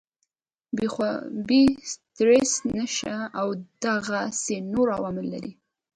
بې 0.75 0.87
خوابي، 0.93 1.63
سټريس، 1.93 2.51
نشه 2.75 3.15
او 3.39 3.47
دغسې 3.83 4.57
نور 4.73 4.87
عوامل 4.97 5.25
لري 5.33 5.53